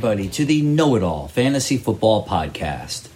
Everybody, 0.00 0.30
to 0.30 0.46
the 0.46 0.62
Know 0.62 0.96
It 0.96 1.02
All 1.02 1.28
Fantasy 1.28 1.76
Football 1.76 2.26
Podcast. 2.26 3.08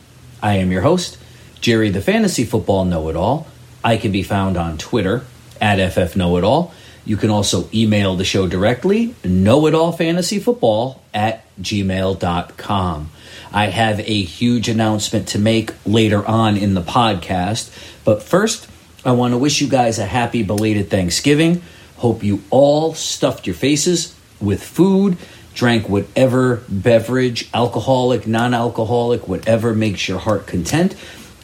I 0.43 0.57
am 0.57 0.71
your 0.71 0.82
host, 0.82 1.17
Jerry 1.62 1.89
the 1.89 2.03
Fantasy 2.03 2.45
Football 2.45 2.85
Know 2.85 3.09
It 3.09 3.17
All. 3.17 3.46
I 3.82 3.96
can 3.96 4.12
be 4.12 4.23
found 4.23 4.59
on 4.59 4.77
Twitter 4.77 5.25
at 5.62 5.81
FF 5.93 6.14
Know 6.14 6.36
It 6.36 6.45
All. 6.45 6.75
You 7.07 7.17
can 7.17 7.31
also 7.31 7.71
email 7.73 8.17
the 8.17 8.25
show 8.26 8.46
directly, 8.46 9.14
know 9.25 9.67
it 9.67 9.75
all 9.75 9.93
fantasy 9.93 10.39
football 10.39 11.00
at 11.14 11.46
gmail.com. 11.59 13.11
I 13.51 13.67
have 13.68 14.01
a 14.01 14.23
huge 14.23 14.68
announcement 14.68 15.29
to 15.29 15.39
make 15.39 15.71
later 15.87 16.23
on 16.26 16.59
in 16.59 16.75
the 16.75 16.82
podcast, 16.82 17.75
but 18.04 18.23
first, 18.23 18.68
I 19.07 19.12
want 19.12 19.32
to 19.32 19.39
wish 19.39 19.62
you 19.62 19.68
guys 19.68 19.98
a 19.98 20.04
happy 20.04 20.43
belated 20.43 20.90
Thanksgiving. 20.90 21.62
Hope 21.96 22.23
you 22.23 22.43
all 22.51 22.93
stuffed 22.93 23.46
your 23.46 23.57
faces 23.57 24.14
with 24.39 24.62
food, 24.62 25.17
drank 25.54 25.89
whatever 25.89 26.63
beverage, 26.68 27.49
alcoholic, 27.54 28.26
non 28.26 28.54
alcoholic, 28.54 29.26
whatever 29.29 29.75
makes 29.75 30.08
your 30.08 30.18
heart 30.18 30.46
content, 30.46 30.95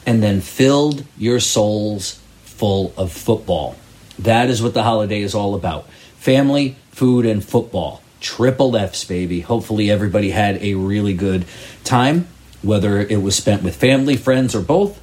and 0.05 0.23
then 0.23 0.41
filled 0.41 1.05
your 1.16 1.41
souls 1.41 2.20
full 2.42 2.92
of 2.96 3.12
football. 3.12 3.77
That 4.18 4.51
is 4.51 4.62
what 4.62 4.74
the 4.74 4.82
holiday 4.82 5.23
is 5.23 5.34
all 5.34 5.54
about 5.54 5.88
family, 6.18 6.77
food, 6.91 7.24
and 7.24 7.42
football. 7.42 8.02
Triple 8.20 8.76
F's, 8.76 9.04
baby. 9.04 9.40
Hopefully, 9.40 9.90
everybody 9.90 10.30
had 10.30 10.63
a 10.63 10.74
really 10.74 11.15
good 11.15 11.46
time, 11.85 12.29
whether 12.60 13.01
it 13.01 13.23
was 13.23 13.35
spent 13.35 13.63
with 13.63 13.76
family, 13.76 14.16
friends, 14.16 14.54
or 14.54 14.60
both. 14.60 15.01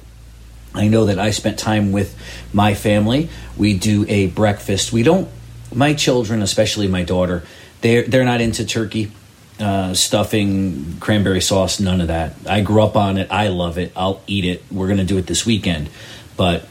I 0.74 0.86
know 0.86 1.06
that 1.06 1.18
I 1.18 1.30
spent 1.30 1.58
time 1.58 1.90
with 1.90 2.16
my 2.52 2.74
family. 2.74 3.28
We 3.56 3.74
do 3.74 4.04
a 4.06 4.28
breakfast. 4.28 4.92
We 4.92 5.02
don't, 5.02 5.28
my 5.74 5.94
children, 5.94 6.42
especially 6.42 6.86
my 6.86 7.02
daughter, 7.02 7.42
they're, 7.80 8.02
they're 8.02 8.24
not 8.24 8.40
into 8.40 8.64
turkey. 8.64 9.12
Uh, 9.60 9.92
stuffing, 9.92 10.98
cranberry 11.00 11.40
sauce, 11.40 11.80
none 11.80 12.00
of 12.00 12.06
that. 12.06 12.32
I 12.48 12.60
grew 12.60 12.80
up 12.80 12.94
on 12.94 13.18
it. 13.18 13.26
I 13.28 13.48
love 13.48 13.76
it. 13.76 13.90
I'll 13.96 14.22
eat 14.28 14.44
it. 14.44 14.62
We're 14.70 14.86
going 14.86 14.98
to 14.98 15.04
do 15.04 15.18
it 15.18 15.26
this 15.26 15.44
weekend. 15.44 15.90
But 16.36 16.68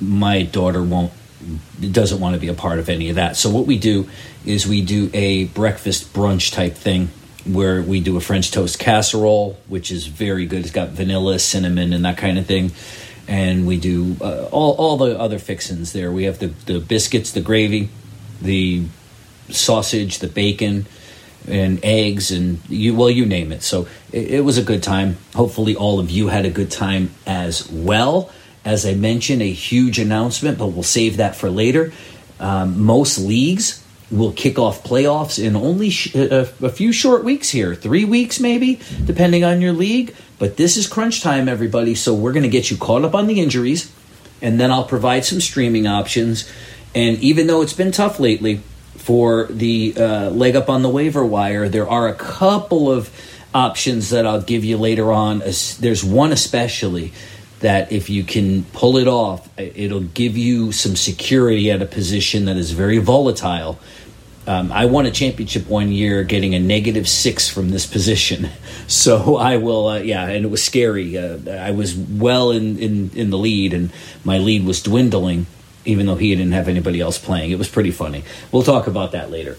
my 0.00 0.42
daughter 0.42 0.82
won't 0.82 1.12
doesn't 1.92 2.20
want 2.20 2.34
to 2.34 2.40
be 2.40 2.48
a 2.48 2.54
part 2.54 2.78
of 2.78 2.88
any 2.88 3.10
of 3.10 3.16
that. 3.16 3.36
So 3.36 3.50
what 3.50 3.66
we 3.66 3.78
do 3.78 4.08
is 4.44 4.66
we 4.66 4.82
do 4.82 5.10
a 5.12 5.44
breakfast 5.44 6.12
brunch 6.12 6.52
type 6.52 6.74
thing 6.74 7.10
where 7.44 7.82
we 7.82 8.00
do 8.00 8.16
a 8.16 8.20
French 8.20 8.50
toast 8.50 8.78
casserole, 8.78 9.58
which 9.68 9.90
is 9.90 10.06
very 10.06 10.46
good. 10.46 10.60
It's 10.60 10.70
got 10.70 10.90
vanilla, 10.90 11.38
cinnamon, 11.38 11.92
and 11.92 12.04
that 12.04 12.16
kind 12.16 12.38
of 12.38 12.46
thing. 12.46 12.72
And 13.28 13.66
we 13.66 13.78
do 13.78 14.16
uh, 14.20 14.48
all, 14.50 14.72
all 14.74 14.96
the 14.96 15.18
other 15.18 15.38
fixins 15.38 15.92
there. 15.92 16.10
We 16.10 16.24
have 16.24 16.38
the, 16.38 16.48
the 16.48 16.80
biscuits, 16.80 17.32
the 17.32 17.40
gravy, 17.40 17.90
the 18.40 18.84
sausage, 19.50 20.18
the 20.18 20.28
bacon, 20.28 20.86
and 21.46 21.84
eggs, 21.84 22.30
and 22.30 22.60
you 22.68 22.94
well, 22.94 23.10
you 23.10 23.26
name 23.26 23.52
it. 23.52 23.62
So 23.62 23.86
it, 24.12 24.32
it 24.32 24.40
was 24.44 24.58
a 24.58 24.62
good 24.62 24.82
time. 24.82 25.16
Hopefully, 25.34 25.76
all 25.76 26.00
of 26.00 26.10
you 26.10 26.28
had 26.28 26.46
a 26.46 26.50
good 26.50 26.70
time 26.70 27.10
as 27.26 27.70
well. 27.70 28.30
As 28.64 28.86
I 28.86 28.94
mentioned, 28.94 29.42
a 29.42 29.52
huge 29.52 29.98
announcement, 29.98 30.58
but 30.58 30.68
we'll 30.68 30.82
save 30.82 31.18
that 31.18 31.36
for 31.36 31.50
later. 31.50 31.92
Um, 32.40 32.82
most 32.82 33.18
leagues 33.18 33.84
will 34.10 34.32
kick 34.32 34.58
off 34.58 34.84
playoffs 34.84 35.42
in 35.42 35.56
only 35.56 35.90
sh- 35.90 36.14
a, 36.14 36.42
a, 36.62 36.68
few 36.68 36.92
short 36.92 37.24
weeks 37.24 37.50
here, 37.50 37.74
three 37.74 38.04
weeks 38.04 38.38
maybe, 38.38 38.80
depending 39.04 39.44
on 39.44 39.60
your 39.60 39.72
league. 39.72 40.14
But 40.38 40.56
this 40.56 40.76
is 40.76 40.86
crunch 40.86 41.20
time, 41.20 41.48
everybody. 41.48 41.94
So 41.94 42.14
we're 42.14 42.32
going 42.32 42.44
to 42.44 42.48
get 42.48 42.70
you 42.70 42.76
caught 42.76 43.04
up 43.04 43.14
on 43.14 43.26
the 43.26 43.40
injuries, 43.40 43.92
and 44.40 44.58
then 44.58 44.70
I'll 44.70 44.84
provide 44.84 45.24
some 45.24 45.40
streaming 45.40 45.86
options. 45.86 46.50
And 46.94 47.18
even 47.18 47.46
though 47.46 47.62
it's 47.62 47.72
been 47.72 47.92
tough 47.92 48.18
lately 48.20 48.62
for 48.96 49.46
the 49.46 49.94
uh, 49.96 50.30
leg 50.30 50.56
up 50.56 50.68
on 50.68 50.82
the 50.82 50.88
waiver 50.88 51.24
wire, 51.24 51.68
there 51.68 51.88
are 51.88 52.08
a 52.08 52.14
couple 52.14 52.90
of 52.90 53.10
options 53.54 54.10
that 54.10 54.26
I'll 54.26 54.42
give 54.42 54.64
you 54.64 54.76
later 54.76 55.12
on. 55.12 55.38
There's 55.38 56.02
one 56.04 56.32
especially 56.32 57.12
that 57.60 57.92
if 57.92 58.10
you 58.10 58.24
can 58.24 58.64
pull 58.64 58.98
it 58.98 59.08
off, 59.08 59.48
it'll 59.58 60.00
give 60.00 60.36
you 60.36 60.72
some 60.72 60.96
security 60.96 61.70
at 61.70 61.80
a 61.80 61.86
position 61.86 62.46
that 62.46 62.56
is 62.56 62.72
very 62.72 62.98
volatile. 62.98 63.78
Um, 64.46 64.70
I 64.70 64.84
won 64.84 65.06
a 65.06 65.10
championship 65.10 65.66
one 65.68 65.90
year 65.90 66.24
getting 66.24 66.54
a 66.54 66.58
negative 66.58 67.08
six 67.08 67.48
from 67.48 67.70
this 67.70 67.86
position. 67.86 68.50
So 68.86 69.36
I 69.38 69.56
will, 69.56 69.88
uh, 69.88 69.98
yeah, 70.00 70.26
and 70.26 70.44
it 70.44 70.48
was 70.48 70.62
scary. 70.62 71.16
Uh, 71.16 71.38
I 71.50 71.70
was 71.70 71.96
well 71.96 72.50
in, 72.50 72.78
in, 72.78 73.10
in 73.14 73.30
the 73.30 73.38
lead, 73.38 73.72
and 73.72 73.90
my 74.24 74.36
lead 74.36 74.66
was 74.66 74.82
dwindling, 74.82 75.46
even 75.84 76.06
though 76.06 76.16
he 76.16 76.34
didn't 76.34 76.52
have 76.52 76.68
anybody 76.68 77.00
else 77.00 77.18
playing. 77.18 77.50
It 77.50 77.58
was 77.58 77.68
pretty 77.68 77.90
funny. 77.90 78.24
We'll 78.52 78.62
talk 78.62 78.86
about 78.86 79.12
that 79.12 79.30
later 79.30 79.56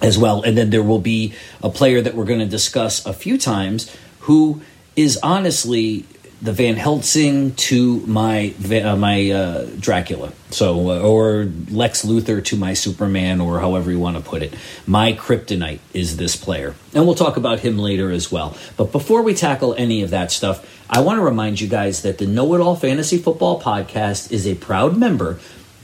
as 0.00 0.16
well. 0.16 0.42
And 0.42 0.56
then 0.56 0.70
there 0.70 0.82
will 0.82 1.00
be 1.00 1.34
a 1.62 1.70
player 1.70 2.00
that 2.00 2.14
we're 2.14 2.24
going 2.24 2.40
to 2.40 2.46
discuss 2.46 3.04
a 3.04 3.12
few 3.12 3.38
times 3.38 3.94
who 4.20 4.62
is 4.96 5.18
honestly 5.22 6.04
the 6.40 6.52
Van 6.52 6.76
Helsing 6.76 7.54
to 7.54 7.98
my 8.06 8.54
uh, 8.70 8.94
my 8.96 9.30
uh, 9.30 9.66
Dracula, 9.78 10.32
so 10.50 10.90
uh, 10.90 11.00
or 11.00 11.50
Lex 11.70 12.04
Luthor 12.04 12.44
to 12.44 12.56
my 12.56 12.74
Superman, 12.74 13.40
or 13.40 13.58
however 13.58 13.90
you 13.90 13.98
want 13.98 14.16
to 14.16 14.22
put 14.22 14.42
it. 14.42 14.54
My 14.86 15.14
kryptonite 15.14 15.80
is 15.92 16.16
this 16.16 16.36
player, 16.36 16.76
and 16.94 17.06
we'll 17.06 17.16
talk 17.16 17.36
about 17.36 17.58
him 17.60 17.76
later 17.76 18.12
as 18.12 18.30
well. 18.30 18.56
But 18.76 18.92
before 18.92 19.22
we 19.22 19.34
tackle 19.34 19.74
any 19.74 20.02
of 20.02 20.10
that 20.10 20.30
stuff, 20.30 20.64
I 20.88 21.00
want 21.00 21.18
to 21.18 21.24
remind 21.24 21.60
you 21.60 21.66
guys 21.66 22.02
that 22.02 22.18
the 22.18 22.26
Know 22.26 22.54
It 22.54 22.60
All 22.60 22.76
Fantasy 22.76 23.18
Football 23.18 23.60
Podcast 23.60 24.30
is 24.30 24.46
a 24.46 24.54
proud 24.54 24.96
member 24.96 25.40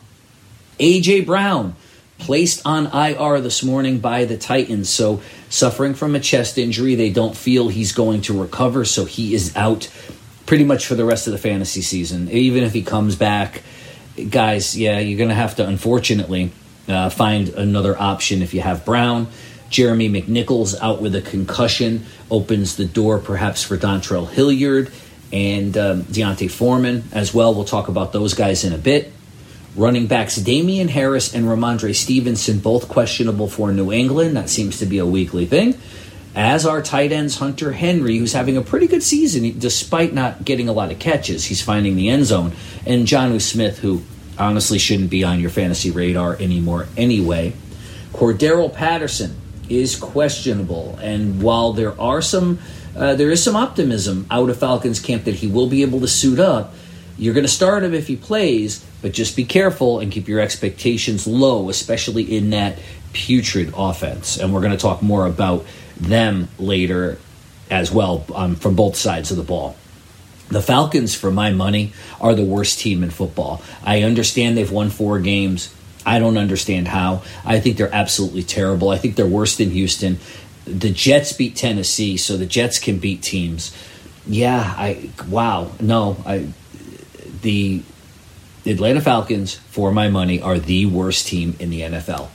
AJ 0.79 1.27
Brown 1.27 1.75
placed 2.19 2.67
on 2.67 2.87
IR 2.87 3.41
this 3.41 3.63
morning 3.63 4.01
by 4.01 4.25
the 4.25 4.37
Titans. 4.37 4.91
So, 4.91 5.23
suffering 5.49 5.95
from 5.95 6.15
a 6.15 6.21
chest 6.21 6.59
injury, 6.59 6.95
they 6.95 7.11
don't 7.11 7.37
feel 7.37 7.69
he's 7.69 7.93
going 7.93 8.23
to 8.23 8.41
recover. 8.41 8.85
So, 8.85 9.05
he 9.05 9.35
is 9.35 9.57
out 9.57 9.91
pretty 10.49 10.65
much 10.65 10.87
for 10.87 10.95
the 10.95 11.05
rest 11.05 11.27
of 11.27 11.33
the 11.35 11.39
fantasy 11.39 11.83
season. 11.83 12.31
Even 12.31 12.65
if 12.65 12.73
he 12.73 12.81
comes 12.81 13.15
back, 13.17 13.63
guys, 14.31 14.75
yeah, 14.79 14.99
you're 14.99 15.19
going 15.19 15.29
to 15.29 15.35
have 15.35 15.55
to, 15.57 15.67
unfortunately, 15.67 16.51
uh, 16.89 17.11
find 17.11 17.51
another 17.51 17.95
option 18.01 18.41
if 18.41 18.55
you 18.55 18.63
have 18.63 18.83
Brown. 18.83 19.29
Jeremy 19.69 20.09
McNichols 20.09 20.75
out 20.81 21.03
with 21.03 21.15
a 21.15 21.21
concussion 21.21 22.07
opens 22.31 22.77
the 22.77 22.87
door 22.87 23.19
perhaps 23.19 23.63
for 23.63 23.77
Dontrell 23.77 24.27
Hilliard 24.27 24.91
and 25.35 25.77
um, 25.77 26.03
D'Onta 26.05 26.51
Foreman 26.51 27.05
as 27.13 27.35
well. 27.35 27.55
We'll 27.55 27.67
talk 27.67 27.89
about 27.89 28.15
those 28.15 28.33
guys 28.33 28.65
in 28.65 28.73
a 28.73 28.79
bit. 28.79 29.13
Running 29.77 30.07
backs 30.07 30.37
Damien 30.37 30.89
Harris 30.89 31.35
and 31.35 31.45
Rhamondre 31.45 31.95
Stevenson 31.95 32.61
both 32.61 32.89
questionable 32.89 33.51
for 33.51 33.71
New 33.71 33.93
England. 33.93 34.35
That 34.39 34.49
seems 34.49 34.79
to 34.79 34.87
be 34.87 34.97
a 34.97 35.05
weekly 35.05 35.45
thing 35.45 35.79
as 36.39 36.65
our 36.65 36.81
tight 36.81 37.11
ends 37.11 37.37
Hunter 37.39 37.73
Henry, 37.73 38.17
who's 38.17 38.33
having 38.33 38.57
a 38.57 38.63
pretty 38.63 38.87
good 38.87 39.03
season 39.03 39.59
despite 39.59 40.15
not 40.15 40.45
getting 40.45 40.69
a 40.69 40.73
lot 40.73 40.93
of 40.93 41.01
catches. 41.01 41.45
He's 41.45 41.61
finding 41.61 41.97
the 41.97 42.09
end 42.09 42.27
zone. 42.27 42.53
And 42.87 43.09
Jonnu 43.09 43.41
Smith, 43.41 43.81
who 43.81 44.05
honestly 44.39 44.79
shouldn't 44.79 45.11
be 45.11 45.25
on 45.25 45.41
your 45.41 45.51
fantasy 45.51 45.91
radar 45.91 46.37
anymore 46.37 46.87
anyway. 46.97 47.55
Cordarrelle 48.13 48.73
Patterson 48.73 49.35
is 49.69 49.97
questionable. 49.97 50.97
And 51.03 51.43
while 51.43 51.73
there 51.73 52.01
are 52.01 52.23
some 52.23 52.61
uh, 52.97 53.17
there 53.17 53.33
is 53.33 53.43
some 53.43 53.57
optimism 53.57 54.25
out 54.31 54.49
of 54.49 54.59
Falcons 54.59 55.01
camp 55.01 55.25
that 55.25 55.35
he 55.35 55.49
will 55.49 55.69
be 55.69 55.83
able 55.83 56.01
to 56.01 56.09
suit 56.09 56.39
up. 56.39 56.73
You're 57.17 57.35
going 57.35 57.47
to 57.47 57.53
start 57.53 57.83
him 57.83 57.95
if 57.95 58.07
he 58.07 58.15
plays, 58.15 58.85
but 59.03 59.13
just 59.13 59.35
be 59.35 59.45
careful 59.45 59.99
and 59.99 60.13
keep 60.13 60.29
your 60.29 60.39
expectations 60.39 61.27
low, 61.27 61.69
especially 61.69 62.37
in 62.37 62.51
that 62.51 62.79
putrid 63.13 63.73
offense. 63.77 64.39
And 64.39 64.55
we're 64.55 64.61
going 64.61 64.73
to 64.73 64.79
talk 64.79 65.03
more 65.03 65.27
about 65.27 65.65
them 66.01 66.49
later 66.59 67.19
as 67.71 67.91
well 67.91 68.25
um, 68.35 68.57
from 68.57 68.75
both 68.75 68.97
sides 68.97 69.31
of 69.31 69.37
the 69.37 69.43
ball. 69.43 69.77
The 70.49 70.63
Falcons, 70.63 71.15
for 71.15 71.31
my 71.31 71.51
money, 71.51 71.93
are 72.21 72.35
the 72.35 72.45
worst 72.45 72.79
team 72.79 73.03
in 73.03 73.11
football. 73.11 73.63
I 73.85 74.03
understand 74.03 74.57
they've 74.57 74.71
won 74.71 74.89
four 74.89 75.19
games. 75.19 75.75
I 76.07 76.19
don't 76.19 76.39
understand 76.39 76.89
how. 76.89 77.23
I 77.45 77.61
think 77.61 77.77
they're 77.77 77.95
absolutely 77.95 78.45
terrible. 78.45 78.89
I 78.89 78.97
think 78.97 79.17
they're 79.17 79.27
worse 79.27 79.57
than 79.57 79.71
Houston. 79.71 80.19
The 80.65 80.91
Jets 80.91 81.35
beat 81.35 81.55
Tennessee, 81.55 82.17
so 82.17 82.39
the 82.39 82.47
Jets 82.47 82.79
can 82.79 82.99
beat 82.99 83.23
teams. 83.23 83.77
Yeah, 84.27 84.75
I 84.77 85.11
wow. 85.29 85.71
No, 85.81 86.17
I 86.25 86.49
the 87.43 87.83
Atlanta 88.65 89.01
Falcons, 89.01 89.55
for 89.55 89.93
my 89.93 90.09
money, 90.09 90.41
are 90.41 90.59
the 90.59 90.87
worst 90.87 91.27
team 91.27 91.57
in 91.59 91.71
the 91.71 91.83
NFL. 91.83 92.29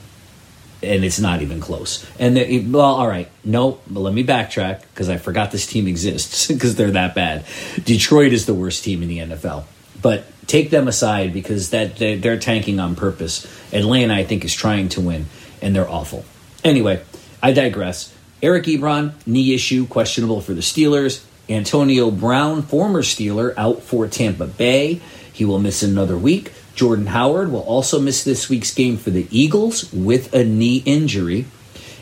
And 0.84 1.04
it's 1.04 1.20
not 1.20 1.42
even 1.42 1.60
close. 1.60 2.06
And 2.20 2.38
the, 2.38 2.66
well, 2.68 2.84
all 2.84 3.08
right, 3.08 3.30
no, 3.44 3.80
but 3.90 4.02
let 4.02 4.14
me 4.14 4.24
backtrack 4.24 4.82
because 4.82 5.10
I 5.10 5.18
forgot 5.18 5.52
this 5.52 5.66
team 5.66 5.88
exists 5.88 6.48
because 6.52 6.76
they're 6.76 6.92
that 6.92 7.16
bad. 7.16 7.46
Detroit 7.84 8.34
is 8.34 8.46
the 8.46 8.54
worst 8.54 8.84
team 8.84 9.02
in 9.02 9.10
the 9.10 9.20
NFL, 9.20 9.64
but 10.02 10.26
take 10.48 10.70
them 10.70 10.88
aside 10.88 11.34
because 11.34 11.70
that 11.72 11.98
they're, 11.98 12.18
they're 12.18 12.40
tanking 12.40 12.80
on 12.80 12.96
purpose. 12.96 13.48
Atlanta, 13.74 14.14
I 14.14 14.24
think, 14.24 14.46
is 14.46 14.54
trying 14.54 14.90
to 14.90 15.02
win, 15.02 15.26
and 15.62 15.76
they're 15.76 15.90
awful. 15.90 16.26
Anyway, 16.64 17.02
I 17.42 17.52
digress. 17.52 18.14
Eric 18.42 18.66
Ebron 18.66 19.14
knee 19.26 19.54
issue 19.54 19.88
questionable 19.88 20.42
for 20.42 20.54
the 20.54 20.62
Steelers. 20.62 21.24
Antonio 21.50 22.10
Brown, 22.10 22.62
former 22.62 23.02
Steeler, 23.02 23.54
out 23.58 23.84
for 23.84 24.08
Tampa 24.08 24.48
Bay. 24.48 25.02
He 25.34 25.46
will 25.46 25.60
miss 25.60 25.84
another 25.84 26.18
week. 26.18 26.54
Jordan 26.76 27.08
Howard 27.08 27.52
will 27.52 27.62
also 27.62 28.00
miss 28.00 28.24
this 28.24 28.50
week's 28.50 28.74
game 28.74 28.98
for 28.98 29.12
the 29.12 29.28
Eagles 29.30 29.92
with 29.94 30.34
a 30.34 30.44
knee 30.44 30.82
injury. 30.86 31.46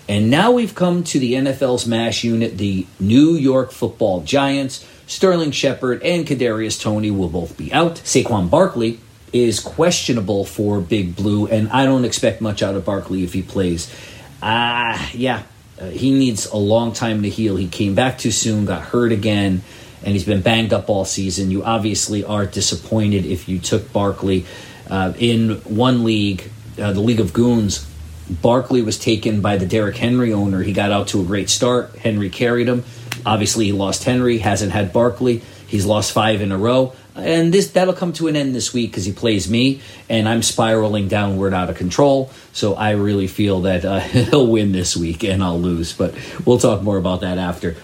And 0.08 0.30
now 0.30 0.52
we've 0.52 0.76
come 0.76 1.04
to 1.06 1.20
the 1.20 1.34
NFL's 1.34 1.86
MASH 1.86 2.24
unit, 2.24 2.58
the 2.58 2.86
New 3.00 3.34
York 3.36 3.72
Football 3.72 4.22
Giants. 4.22 4.86
Sterling 5.08 5.52
Shepard 5.52 6.02
and 6.04 6.26
Kadarius 6.26 6.82
Toney 6.82 7.12
will 7.12 7.30
both 7.30 7.58
be 7.58 7.72
out. 7.74 7.96
Saquon 7.96 8.50
Barkley 8.50 9.00
is 9.34 9.60
questionable 9.60 10.46
for 10.46 10.80
Big 10.80 11.16
Blue, 11.16 11.48
and 11.48 11.70
I 11.70 11.86
don't 11.86 12.06
expect 12.06 12.42
much 12.42 12.64
out 12.64 12.76
of 12.76 12.86
Barkley 12.86 13.24
if 13.24 13.34
he 13.34 13.42
plays. 13.42 13.94
Ah, 14.42 14.94
uh, 14.94 15.10
yeah, 15.14 15.44
uh, 15.80 15.90
he 15.90 16.12
needs 16.12 16.46
a 16.48 16.58
long 16.58 16.94
time 16.94 17.24
to 17.24 17.30
heal. 17.30 17.56
He 17.58 17.68
came 17.68 17.94
back 17.94 18.18
too 18.18 18.32
soon, 18.32 18.66
got 18.66 18.82
hurt 18.82 19.12
again 19.12 19.64
and 20.04 20.14
he's 20.14 20.26
been 20.26 20.42
banged 20.42 20.74
up 20.74 20.90
all 20.90 21.06
season. 21.06 21.52
You 21.52 21.64
obviously 21.64 22.24
are 22.24 22.46
disappointed 22.46 23.26
if 23.26 23.48
you 23.48 23.60
took 23.60 23.92
Barkley 23.94 24.46
uh, 24.90 25.14
in 25.18 25.58
one 25.60 26.04
league, 26.04 26.50
uh, 26.80 26.94
the 26.94 27.00
League 27.00 27.20
of 27.20 27.34
Goons. 27.34 27.88
Barkley 28.30 28.82
was 28.82 28.98
taken 28.98 29.42
by 29.42 29.58
the 29.58 29.66
Derrick 29.66 29.98
Henry 29.98 30.32
owner. 30.32 30.62
He 30.62 30.74
got 30.74 30.92
out 30.92 31.10
to 31.10 31.22
a 31.22 31.24
great 31.24 31.50
start. 31.50 31.96
Henry 31.98 32.30
carried 32.30 32.68
him. 32.68 32.84
Obviously, 33.26 33.66
he 33.66 33.72
lost 33.72 34.04
Henry. 34.04 34.38
Hasn't 34.38 34.72
had 34.72 34.94
Barkley. 34.94 35.42
He's 35.68 35.86
lost 35.86 36.12
five 36.12 36.42
in 36.42 36.52
a 36.52 36.58
row, 36.58 36.94
and 37.16 37.54
this 37.54 37.72
that'll 37.72 37.94
come 37.94 38.12
to 38.14 38.28
an 38.28 38.36
end 38.36 38.54
this 38.54 38.74
week 38.74 38.92
because 38.92 39.06
he 39.06 39.14
plays 39.14 39.50
me, 39.50 39.82
and 40.10 40.28
I'm 40.28 40.42
spiraling 40.42 41.08
downward 41.08 41.54
out 41.54 41.70
of 41.70 41.78
control. 41.78 42.30
So 42.52 42.74
I 42.74 42.92
really 42.92 43.28
feel 43.28 43.62
that 43.62 43.86
uh, 43.86 44.00
he'll 44.00 44.48
win 44.48 44.74
this 44.74 44.98
week, 44.98 45.24
and 45.24 45.42
I'll 45.42 45.60
lose. 45.60 45.94
But 45.94 46.14
we'll 46.46 46.58
talk 46.58 46.82
more 46.82 46.98
about 46.98 47.22
that 47.22 47.38
after. 47.38 47.78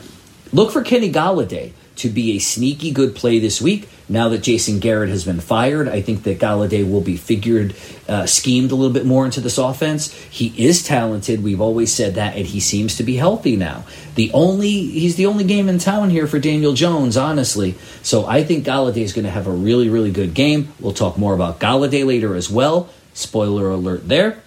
Look 0.51 0.71
for 0.71 0.81
Kenny 0.81 1.11
Golladay 1.11 1.71
to 1.97 2.09
be 2.09 2.35
a 2.35 2.39
sneaky 2.39 2.91
good 2.91 3.15
play 3.15 3.39
this 3.39 3.61
week. 3.61 3.89
Now 4.09 4.29
that 4.29 4.41
Jason 4.43 4.79
Garrett 4.79 5.09
has 5.09 5.25
been 5.25 5.41
fired, 5.41 5.89
I 5.89 6.01
think 6.01 6.23
that 6.23 6.39
Golladay 6.39 6.89
will 6.89 7.01
be 7.01 7.17
figured, 7.17 7.75
uh, 8.07 8.25
schemed 8.25 8.71
a 8.71 8.75
little 8.75 8.93
bit 8.93 9.05
more 9.05 9.25
into 9.25 9.41
this 9.41 9.57
offense. 9.57 10.13
He 10.13 10.53
is 10.57 10.81
talented. 10.81 11.43
We've 11.43 11.59
always 11.59 11.91
said 11.91 12.15
that, 12.15 12.37
and 12.37 12.45
he 12.45 12.61
seems 12.61 12.95
to 12.97 13.03
be 13.03 13.17
healthy 13.17 13.57
now. 13.57 13.83
The 14.15 14.31
only 14.31 14.69
he's 14.69 15.17
the 15.17 15.25
only 15.25 15.43
game 15.43 15.67
in 15.67 15.77
town 15.77 16.09
here 16.09 16.25
for 16.25 16.39
Daniel 16.39 16.73
Jones, 16.73 17.17
honestly. 17.17 17.75
So 18.01 18.25
I 18.25 18.43
think 18.43 18.65
Golladay 18.65 19.03
is 19.03 19.11
going 19.11 19.25
to 19.25 19.31
have 19.31 19.47
a 19.47 19.51
really, 19.51 19.89
really 19.89 20.11
good 20.11 20.33
game. 20.33 20.73
We'll 20.79 20.93
talk 20.93 21.17
more 21.17 21.33
about 21.33 21.59
Golladay 21.59 22.05
later 22.05 22.33
as 22.35 22.49
well. 22.49 22.89
Spoiler 23.13 23.69
alert 23.69 24.07
there. 24.07 24.41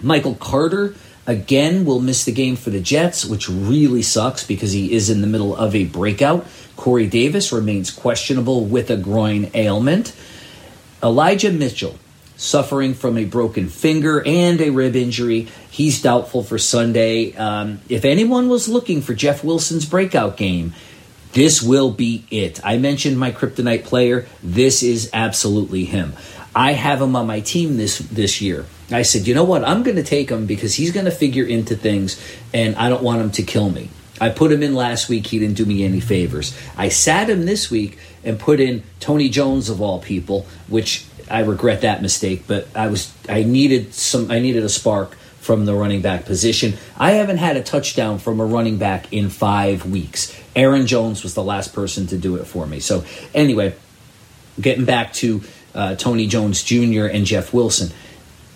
Michael 0.00 0.34
Carter 0.34 0.94
again 1.26 1.84
will 1.84 2.00
miss 2.00 2.24
the 2.24 2.32
game 2.32 2.56
for 2.56 2.70
the 2.70 2.80
Jets, 2.80 3.24
which 3.24 3.48
really 3.48 4.02
sucks 4.02 4.44
because 4.44 4.72
he 4.72 4.92
is 4.92 5.10
in 5.10 5.20
the 5.20 5.26
middle 5.26 5.54
of 5.54 5.74
a 5.74 5.84
breakout. 5.84 6.46
Corey 6.78 7.08
Davis 7.08 7.52
remains 7.52 7.90
questionable 7.90 8.64
with 8.64 8.88
a 8.88 8.96
groin 8.96 9.50
ailment. 9.52 10.14
Elijah 11.02 11.50
Mitchell, 11.50 11.98
suffering 12.36 12.94
from 12.94 13.18
a 13.18 13.24
broken 13.24 13.68
finger 13.68 14.22
and 14.24 14.60
a 14.60 14.70
rib 14.70 14.94
injury. 14.94 15.48
He's 15.68 16.00
doubtful 16.00 16.44
for 16.44 16.56
Sunday. 16.56 17.34
Um, 17.34 17.80
if 17.88 18.04
anyone 18.04 18.48
was 18.48 18.68
looking 18.68 19.02
for 19.02 19.12
Jeff 19.12 19.42
Wilson's 19.42 19.86
breakout 19.86 20.36
game, 20.36 20.72
this 21.32 21.60
will 21.60 21.90
be 21.90 22.24
it. 22.30 22.64
I 22.64 22.78
mentioned 22.78 23.18
my 23.18 23.32
kryptonite 23.32 23.82
player. 23.82 24.28
This 24.40 24.84
is 24.84 25.10
absolutely 25.12 25.84
him. 25.84 26.12
I 26.54 26.74
have 26.74 27.02
him 27.02 27.16
on 27.16 27.26
my 27.26 27.40
team 27.40 27.76
this 27.76 27.98
this 27.98 28.40
year. 28.40 28.66
I 28.92 29.02
said, 29.02 29.26
you 29.26 29.34
know 29.34 29.44
what? 29.44 29.64
I'm 29.64 29.82
going 29.82 29.96
to 29.96 30.04
take 30.04 30.30
him 30.30 30.46
because 30.46 30.74
he's 30.76 30.92
going 30.92 31.06
to 31.06 31.12
figure 31.12 31.44
into 31.44 31.74
things, 31.74 32.22
and 32.54 32.76
I 32.76 32.88
don't 32.88 33.02
want 33.02 33.20
him 33.20 33.30
to 33.32 33.42
kill 33.42 33.68
me. 33.68 33.90
I 34.20 34.30
put 34.30 34.52
him 34.52 34.62
in 34.62 34.74
last 34.74 35.08
week. 35.08 35.26
He 35.26 35.38
didn't 35.38 35.56
do 35.56 35.64
me 35.64 35.84
any 35.84 36.00
favors. 36.00 36.56
I 36.76 36.88
sat 36.88 37.28
him 37.30 37.46
this 37.46 37.70
week 37.70 37.98
and 38.24 38.38
put 38.38 38.60
in 38.60 38.82
Tony 39.00 39.28
Jones 39.28 39.68
of 39.68 39.80
all 39.80 40.00
people, 40.00 40.46
which 40.66 41.04
I 41.30 41.40
regret 41.40 41.82
that 41.82 42.02
mistake. 42.02 42.44
But 42.46 42.68
I 42.74 42.88
was 42.88 43.12
I 43.28 43.42
needed 43.42 43.94
some 43.94 44.30
I 44.30 44.38
needed 44.38 44.64
a 44.64 44.68
spark 44.68 45.14
from 45.40 45.64
the 45.64 45.74
running 45.74 46.02
back 46.02 46.24
position. 46.24 46.74
I 46.96 47.12
haven't 47.12 47.38
had 47.38 47.56
a 47.56 47.62
touchdown 47.62 48.18
from 48.18 48.40
a 48.40 48.44
running 48.44 48.76
back 48.76 49.12
in 49.12 49.30
five 49.30 49.86
weeks. 49.86 50.34
Aaron 50.54 50.86
Jones 50.86 51.22
was 51.22 51.34
the 51.34 51.42
last 51.42 51.72
person 51.72 52.06
to 52.08 52.18
do 52.18 52.36
it 52.36 52.44
for 52.44 52.66
me. 52.66 52.80
So 52.80 53.04
anyway, 53.32 53.74
getting 54.60 54.84
back 54.84 55.12
to 55.14 55.42
uh, 55.74 55.94
Tony 55.94 56.26
Jones 56.26 56.62
Jr. 56.62 57.06
and 57.06 57.24
Jeff 57.24 57.54
Wilson. 57.54 57.92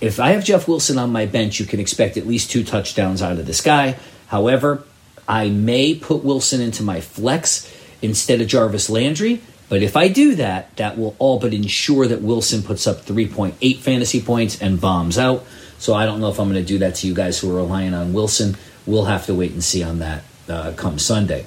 If 0.01 0.19
I 0.19 0.31
have 0.31 0.45
Jeff 0.45 0.67
Wilson 0.67 0.99
on 0.99 1.13
my 1.13 1.27
bench, 1.27 1.61
you 1.61 1.67
can 1.67 1.79
expect 1.79 2.17
at 2.17 2.27
least 2.27 2.51
two 2.51 2.65
touchdowns 2.65 3.23
out 3.23 3.39
of 3.39 3.47
this 3.47 3.61
guy. 3.61 3.97
However, 4.27 4.83
I 5.29 5.49
may 5.49 5.95
put 5.95 6.25
Wilson 6.25 6.61
into 6.61 6.83
my 6.83 7.01
flex 7.01 7.73
instead 8.01 8.41
of 8.41 8.49
Jarvis 8.49 8.91
Landry. 8.91 9.41
But 9.69 9.83
if 9.83 9.97
I 9.97 10.09
do 10.09 10.35
that, 10.35 10.77
that 10.77 10.99
will 10.99 11.17
all 11.19 11.39
but 11.39 11.55
ensure 11.55 12.07
that 12.07 12.21
Wilson 12.21 12.63
puts 12.63 12.87
up 12.87 12.99
3.8 12.99 13.79
fantasy 13.79 14.21
points 14.21 14.61
and 14.61 14.81
bombs 14.81 15.19
out. 15.19 15.47
So 15.79 15.95
I 15.95 16.05
don't 16.05 16.21
know 16.21 16.29
if 16.29 16.39
I'm 16.39 16.51
going 16.51 16.61
to 16.63 16.67
do 16.67 16.79
that 16.79 16.97
to 16.97 17.07
you 17.07 17.15
guys 17.15 17.39
who 17.39 17.51
are 17.51 17.63
relying 17.63 17.95
on 17.95 18.13
Wilson. 18.13 18.57
We'll 18.85 19.07
have 19.07 19.27
to 19.27 19.35
wait 19.35 19.53
and 19.53 19.65
see 19.65 19.83
on 19.83 20.01
that 20.01 20.25
uh, 20.49 20.73
come 20.77 20.99
Sunday. 20.99 21.47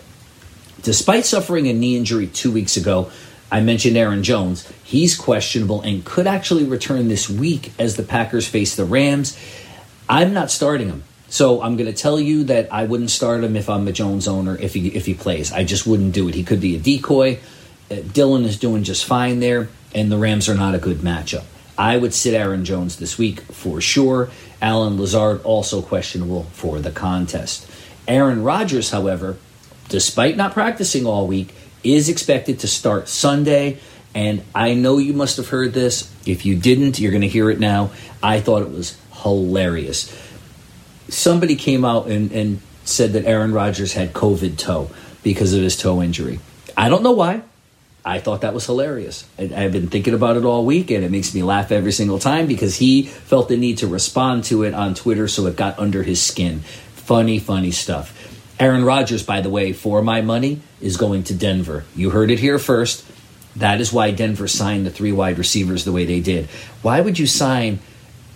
Despite 0.81 1.25
suffering 1.25 1.67
a 1.67 1.73
knee 1.73 1.97
injury 1.97 2.27
two 2.27 2.51
weeks 2.51 2.77
ago, 2.77 3.11
I 3.51 3.61
mentioned 3.61 3.95
Aaron 3.95 4.23
Jones. 4.23 4.67
He's 4.83 5.15
questionable 5.15 5.81
and 5.81 6.03
could 6.03 6.27
actually 6.27 6.63
return 6.63 7.07
this 7.07 7.29
week 7.29 7.71
as 7.77 7.95
the 7.95 8.03
Packers 8.03 8.47
face 8.47 8.75
the 8.75 8.85
Rams. 8.85 9.37
I'm 10.09 10.33
not 10.33 10.51
starting 10.51 10.87
him. 10.87 11.03
So 11.35 11.61
I'm 11.61 11.75
going 11.75 11.93
to 11.93 12.01
tell 12.01 12.17
you 12.17 12.45
that 12.45 12.71
I 12.71 12.85
wouldn't 12.85 13.09
start 13.09 13.43
him 13.43 13.57
if 13.57 13.69
I'm 13.69 13.85
a 13.89 13.91
Jones 13.91 14.25
owner 14.25 14.57
if 14.57 14.73
he 14.73 14.87
if 14.87 15.05
he 15.05 15.13
plays. 15.13 15.51
I 15.51 15.65
just 15.65 15.85
wouldn't 15.85 16.13
do 16.13 16.29
it. 16.29 16.33
He 16.33 16.45
could 16.45 16.61
be 16.61 16.77
a 16.77 16.79
decoy. 16.79 17.39
Uh, 17.91 17.95
Dillon 18.13 18.45
is 18.45 18.57
doing 18.57 18.85
just 18.85 19.03
fine 19.03 19.41
there, 19.41 19.67
and 19.93 20.09
the 20.09 20.17
Rams 20.17 20.47
are 20.47 20.55
not 20.55 20.75
a 20.75 20.77
good 20.77 20.99
matchup. 20.99 21.43
I 21.77 21.97
would 21.97 22.13
sit 22.13 22.33
Aaron 22.33 22.63
Jones 22.63 22.95
this 22.95 23.17
week 23.17 23.41
for 23.41 23.81
sure. 23.81 24.29
Allen 24.61 24.97
Lazard 24.97 25.41
also 25.43 25.81
questionable 25.81 26.43
for 26.53 26.79
the 26.79 26.89
contest. 26.89 27.69
Aaron 28.07 28.41
Rodgers, 28.41 28.91
however, 28.91 29.35
despite 29.89 30.37
not 30.37 30.53
practicing 30.53 31.05
all 31.05 31.27
week, 31.27 31.53
is 31.83 32.07
expected 32.07 32.59
to 32.59 32.67
start 32.69 33.09
Sunday. 33.09 33.79
And 34.13 34.41
I 34.55 34.73
know 34.73 34.99
you 34.99 35.11
must 35.11 35.35
have 35.35 35.49
heard 35.49 35.73
this. 35.73 36.09
If 36.25 36.45
you 36.45 36.55
didn't, 36.55 36.97
you're 36.97 37.11
going 37.11 37.23
to 37.23 37.27
hear 37.27 37.49
it 37.49 37.59
now. 37.59 37.91
I 38.23 38.39
thought 38.39 38.61
it 38.61 38.71
was 38.71 38.97
hilarious 39.11 40.24
somebody 41.09 41.55
came 41.55 41.85
out 41.85 42.07
and, 42.07 42.31
and 42.31 42.61
said 42.83 43.13
that 43.13 43.25
Aaron 43.25 43.53
Rodgers 43.53 43.93
had 43.93 44.13
COVID 44.13 44.57
toe 44.57 44.89
because 45.23 45.53
of 45.53 45.61
his 45.61 45.77
toe 45.77 46.01
injury. 46.01 46.39
I 46.77 46.89
don't 46.89 47.03
know 47.03 47.11
why. 47.11 47.41
I 48.07 48.19
thought 48.19 48.41
that 48.41 48.53
was 48.53 48.67
hilarious. 48.67 49.27
I, 49.39 49.45
have 49.45 49.71
been 49.71 49.89
thinking 49.89 50.13
about 50.13 50.37
it 50.37 50.45
all 50.45 50.63
week, 50.63 50.91
and 50.91 51.03
it 51.03 51.09
makes 51.09 51.33
me 51.33 51.41
laugh 51.41 51.71
every 51.71 51.91
single 51.91 52.19
time 52.19 52.45
because 52.45 52.75
he 52.75 53.03
felt 53.03 53.49
the 53.49 53.57
need 53.57 53.79
to 53.79 53.87
respond 53.87 54.43
to 54.45 54.63
it 54.63 54.75
on 54.75 54.93
Twitter, 54.93 55.27
so 55.27 55.47
it 55.47 55.55
got 55.55 55.79
under 55.79 56.03
his 56.03 56.21
skin. 56.21 56.59
Funny, 56.59 57.39
funny 57.39 57.71
stuff. 57.71 58.13
Aaron 58.59 58.85
Rodgers, 58.85 59.23
by 59.23 59.41
the 59.41 59.49
way, 59.49 59.73
for 59.73 60.03
my 60.03 60.21
money, 60.21 60.61
is 60.79 60.97
going 60.97 61.23
to 61.23 61.33
Denver. 61.33 61.83
You 61.95 62.11
heard 62.11 62.29
it 62.29 62.39
here 62.39 62.59
first. 62.59 63.03
That 63.55 63.81
is 63.81 63.91
why 63.91 64.11
Denver 64.11 64.47
signed 64.47 64.85
the 64.85 64.91
three 64.91 65.11
wide 65.11 65.39
receivers 65.39 65.83
the 65.83 65.91
way 65.91 66.05
they 66.05 66.19
did. 66.19 66.45
Why 66.83 67.01
would 67.01 67.17
you 67.17 67.25
sign 67.25 67.79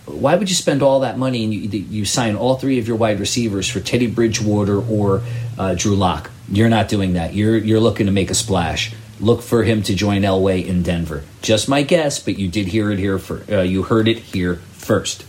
why 0.10 0.36
would 0.36 0.50
you 0.50 0.56
spend 0.56 0.82
all 0.82 1.01
that 1.01 1.18
money 1.18 1.44
and 1.44 1.54
you, 1.54 1.80
you 1.80 2.06
sign 2.06 2.36
all 2.36 2.56
three 2.56 2.80
of 2.80 2.88
your 2.88 2.98
wide 2.98 3.20
receivers 3.20 3.68
for 3.68 3.80
Teddy 3.80 4.08
Bridgewater 4.08 4.82
or 4.82 5.22
uh, 5.58 5.75
Drew 5.75 5.96
Lock? 5.96 6.32
You're 6.51 6.70
not 6.70 6.89
doing 6.89 7.13
that. 7.13 7.34
You're 7.34 7.58
you're 7.58 7.80
looking 7.80 8.08
to 8.08 8.12
make 8.12 8.32
a 8.32 8.36
splash. 8.36 8.94
Look 9.20 9.42
for 9.42 9.63
him 9.63 9.84
to 9.84 9.94
join 9.94 10.22
Elway 10.22 10.66
in 10.66 10.82
Denver. 10.82 11.24
Just 11.42 11.68
my 11.68 11.84
guess, 11.84 12.20
but 12.20 12.39
you 12.39 12.48
did 12.48 12.68
hear 12.68 12.89
it 12.92 13.00
here. 13.00 13.20
For, 13.20 13.44
uh, 13.51 13.62
you 13.62 13.84
heard 13.84 14.08
it 14.08 14.18
here 14.20 14.56
first. 14.74 15.25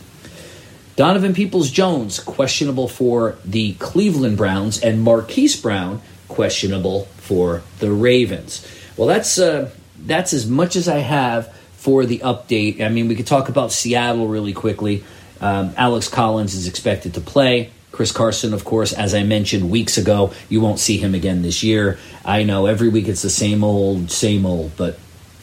Donovan 0.96 1.34
Peoples 1.34 1.70
Jones 1.70 2.20
questionable 2.20 2.86
for 2.86 3.36
the 3.44 3.72
Cleveland 3.74 4.36
Browns, 4.36 4.80
and 4.80 5.02
Marquise 5.02 5.60
Brown 5.60 6.02
questionable 6.28 7.06
for 7.16 7.62
the 7.78 7.90
Ravens. 7.90 8.66
Well, 8.96 9.08
that's 9.08 9.38
uh, 9.38 9.70
that's 9.98 10.32
as 10.32 10.46
much 10.46 10.76
as 10.76 10.88
I 10.88 10.98
have 10.98 11.54
for 11.80 12.04
the 12.04 12.18
update. 12.18 12.82
I 12.82 12.90
mean, 12.90 13.08
we 13.08 13.14
could 13.14 13.26
talk 13.26 13.48
about 13.48 13.72
Seattle 13.72 14.28
really 14.28 14.52
quickly. 14.52 15.02
Um, 15.40 15.72
Alex 15.78 16.08
Collins 16.08 16.54
is 16.54 16.68
expected 16.68 17.14
to 17.14 17.22
play. 17.22 17.70
Chris 17.90 18.12
Carson, 18.12 18.52
of 18.52 18.66
course, 18.66 18.92
as 18.92 19.14
I 19.14 19.22
mentioned 19.22 19.70
weeks 19.70 19.96
ago, 19.96 20.32
you 20.50 20.60
won't 20.60 20.78
see 20.78 20.98
him 20.98 21.14
again 21.14 21.40
this 21.40 21.62
year. 21.62 21.98
I 22.22 22.42
know 22.42 22.66
every 22.66 22.90
week 22.90 23.08
it's 23.08 23.22
the 23.22 23.30
same 23.30 23.64
old, 23.64 24.10
same 24.10 24.44
old, 24.44 24.76
but 24.76 24.98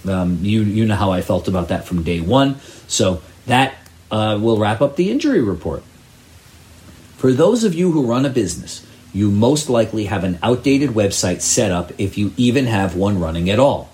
um, 0.07 0.37
you 0.43 0.61
you 0.61 0.85
know 0.85 0.95
how 0.95 1.11
I 1.11 1.23
felt 1.23 1.47
about 1.47 1.69
that 1.69 1.85
from 1.85 2.03
day 2.03 2.21
one. 2.21 2.59
So 2.87 3.23
that 3.47 3.73
uh, 4.11 4.37
will 4.39 4.59
wrap 4.59 4.79
up 4.79 4.95
the 4.95 5.09
injury 5.09 5.41
report. 5.41 5.81
For 7.17 7.33
those 7.33 7.63
of 7.63 7.73
you 7.73 7.91
who 7.91 8.05
run 8.05 8.27
a 8.27 8.29
business, 8.29 8.85
you 9.11 9.31
most 9.31 9.69
likely 9.69 10.05
have 10.05 10.23
an 10.23 10.37
outdated 10.43 10.91
website 10.91 11.41
set 11.41 11.71
up 11.71 11.91
if 11.97 12.15
you 12.15 12.31
even 12.37 12.67
have 12.67 12.95
one 12.95 13.19
running 13.19 13.49
at 13.49 13.59
all. 13.59 13.89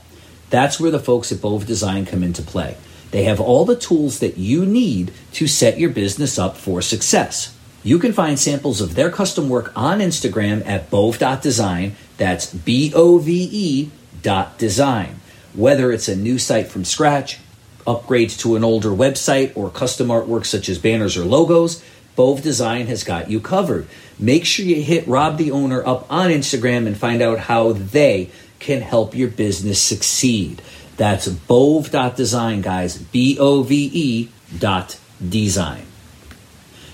That's 0.54 0.80
where 0.80 0.92
the 0.92 1.00
folks 1.00 1.32
at 1.32 1.42
Bove 1.42 1.66
Design 1.66 2.06
come 2.06 2.22
into 2.22 2.44
play. 2.44 2.78
They 3.10 3.24
have 3.24 3.42
all 3.42 3.66
the 3.66 3.76
tools 3.76 4.20
that 4.20 4.38
you 4.38 4.68
need 4.68 5.12
to 5.32 5.48
set 5.48 5.80
your 5.80 5.90
business 5.90 6.38
up 6.38 6.58
for 6.58 6.80
success. 6.80 7.58
You 7.82 7.98
can 7.98 8.14
find 8.14 8.38
samples 8.38 8.80
of 8.80 8.94
their 8.94 9.10
custom 9.10 9.50
work 9.50 9.76
on 9.76 9.98
Instagram 9.98 10.64
at 10.68 10.92
bove.design. 10.92 11.96
That's 12.18 12.54
B 12.54 12.94
O 12.96 13.18
V 13.18 13.50
E 13.52 13.92
dot 14.22 14.60
design. 14.60 15.22
Whether 15.56 15.92
it's 15.92 16.08
a 16.08 16.16
new 16.16 16.38
site 16.38 16.68
from 16.68 16.86
scratch, 16.86 17.40
upgrades 17.88 18.40
to 18.42 18.56
an 18.56 18.64
older 18.64 18.90
website, 18.90 19.58
or 19.58 19.72
custom 19.72 20.10
artwork 20.10 20.46
such 20.46 20.70
as 20.70 20.78
banners 20.78 21.18
or 21.18 21.26
logos, 21.26 21.84
Bove 22.16 22.44
Design 22.44 22.86
has 22.86 23.04
got 23.04 23.28
you 23.28 23.40
covered. 23.40 23.88
Make 24.20 24.46
sure 24.46 24.68
you 24.68 24.84
hit 24.84 25.08
Rob 25.08 25.40
the 25.40 25.50
owner 25.50 25.84
up 25.84 26.06
on 26.12 26.30
Instagram 26.30 26.86
and 26.86 26.96
find 26.96 27.24
out 27.24 27.40
how 27.40 27.72
they 27.74 28.30
can 28.64 28.82
help 28.82 29.14
your 29.14 29.30
business 29.30 29.80
succeed. 29.80 30.62
That's 30.98 31.28
bove.design, 31.28 32.62
guys. 32.62 32.98
B 32.98 33.38
O 33.40 33.64
V 33.64 33.92
E 33.94 34.30
dot 34.58 35.00
design. 35.28 35.86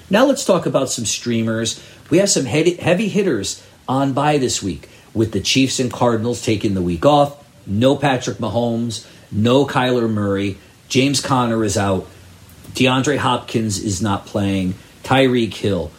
Now 0.10 0.26
let's 0.26 0.46
talk 0.46 0.66
about 0.66 0.90
some 0.90 1.06
streamers. 1.06 1.82
We 2.10 2.18
have 2.18 2.30
some 2.30 2.46
heavy 2.46 3.08
hitters 3.08 3.64
on 3.88 4.14
bye 4.14 4.38
this 4.38 4.64
week 4.64 4.90
with 5.14 5.32
the 5.32 5.40
Chiefs 5.40 5.80
and 5.80 5.92
Cardinals 5.92 6.42
taking 6.42 6.74
the 6.74 6.82
week 6.82 7.06
off. 7.06 7.46
No 7.68 7.96
Patrick 7.96 8.38
Mahomes, 8.38 9.06
no 9.32 9.66
Kyler 9.66 10.10
Murray. 10.10 10.58
James 10.88 11.22
Conner 11.22 11.64
is 11.64 11.78
out. 11.78 12.08
DeAndre 12.72 13.18
Hopkins 13.18 13.78
is 13.78 14.02
not 14.02 14.26
playing. 14.26 14.74
Tyreek 15.04 15.54
Hill, 15.54 15.92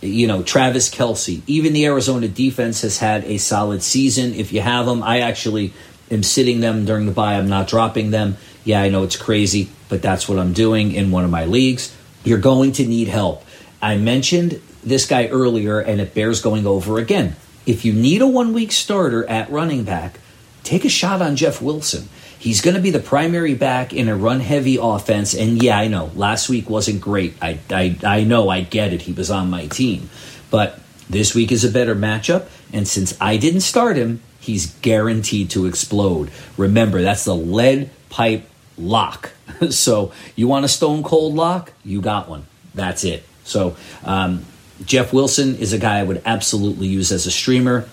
you 0.00 0.26
know, 0.26 0.42
Travis 0.42 0.90
Kelce. 0.90 1.42
Even 1.46 1.72
the 1.72 1.86
Arizona 1.86 2.28
defense 2.28 2.82
has 2.82 2.98
had 2.98 3.24
a 3.24 3.38
solid 3.38 3.82
season. 3.82 4.34
If 4.34 4.52
you 4.52 4.60
have 4.60 4.86
them, 4.86 5.02
I 5.02 5.20
actually 5.20 5.72
am 6.10 6.22
sitting 6.22 6.60
them 6.60 6.84
during 6.84 7.06
the 7.06 7.12
bye. 7.12 7.34
I'm 7.34 7.48
not 7.48 7.68
dropping 7.68 8.10
them. 8.10 8.36
Yeah, 8.64 8.80
I 8.82 8.88
know 8.88 9.02
it's 9.02 9.16
crazy, 9.16 9.70
but 9.88 10.02
that's 10.02 10.28
what 10.28 10.38
I'm 10.38 10.52
doing 10.52 10.92
in 10.92 11.10
one 11.10 11.24
of 11.24 11.30
my 11.30 11.44
leagues. 11.44 11.94
You're 12.24 12.38
going 12.38 12.72
to 12.72 12.86
need 12.86 13.08
help. 13.08 13.44
I 13.80 13.96
mentioned 13.96 14.60
this 14.82 15.06
guy 15.06 15.28
earlier, 15.28 15.80
and 15.80 16.00
it 16.00 16.14
bears 16.14 16.42
going 16.42 16.66
over 16.66 16.98
again. 16.98 17.36
If 17.66 17.84
you 17.84 17.92
need 17.92 18.22
a 18.22 18.26
one 18.26 18.52
week 18.52 18.72
starter 18.72 19.28
at 19.28 19.50
running 19.50 19.84
back, 19.84 20.18
take 20.64 20.84
a 20.84 20.88
shot 20.88 21.22
on 21.22 21.36
Jeff 21.36 21.62
Wilson. 21.62 22.08
He's 22.38 22.60
going 22.60 22.76
to 22.76 22.80
be 22.80 22.90
the 22.90 23.00
primary 23.00 23.54
back 23.54 23.92
in 23.92 24.08
a 24.08 24.16
run 24.16 24.40
heavy 24.40 24.78
offense. 24.80 25.34
And 25.34 25.62
yeah, 25.62 25.78
I 25.78 25.88
know 25.88 26.10
last 26.14 26.48
week 26.48 26.70
wasn't 26.70 27.00
great. 27.00 27.34
I, 27.42 27.58
I, 27.70 27.98
I 28.04 28.24
know, 28.24 28.48
I 28.48 28.60
get 28.60 28.92
it. 28.92 29.02
He 29.02 29.12
was 29.12 29.30
on 29.30 29.50
my 29.50 29.66
team. 29.66 30.08
But 30.50 30.78
this 31.10 31.34
week 31.34 31.50
is 31.50 31.64
a 31.64 31.70
better 31.70 31.94
matchup. 31.94 32.48
And 32.72 32.86
since 32.86 33.16
I 33.20 33.38
didn't 33.38 33.62
start 33.62 33.96
him, 33.96 34.22
he's 34.40 34.66
guaranteed 34.76 35.50
to 35.50 35.66
explode. 35.66 36.30
Remember, 36.56 37.02
that's 37.02 37.24
the 37.24 37.34
lead 37.34 37.90
pipe 38.08 38.48
lock. 38.76 39.32
so 39.70 40.12
you 40.36 40.46
want 40.46 40.64
a 40.64 40.68
stone 40.68 41.02
cold 41.02 41.34
lock? 41.34 41.72
You 41.84 42.00
got 42.00 42.28
one. 42.28 42.46
That's 42.74 43.04
it. 43.04 43.24
So 43.44 43.76
um, 44.04 44.44
Jeff 44.84 45.12
Wilson 45.12 45.56
is 45.56 45.72
a 45.72 45.78
guy 45.78 45.98
I 45.98 46.02
would 46.02 46.22
absolutely 46.24 46.86
use 46.86 47.10
as 47.10 47.26
a 47.26 47.30
streamer. 47.30 47.88